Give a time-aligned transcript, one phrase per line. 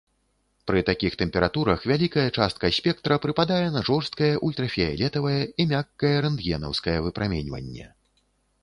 [0.69, 7.85] Пры такіх тэмпературах вялікая частка спектра прыпадае на жорсткае ультрафіялетавае і мяккае рэнтгенаўскае выпраменьванне.